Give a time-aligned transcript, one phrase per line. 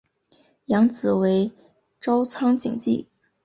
[0.65, 1.51] 养子为
[1.99, 3.07] 朝仓景纪。